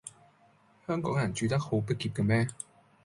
[0.87, 2.47] 香港人住得好逼狹嘅咩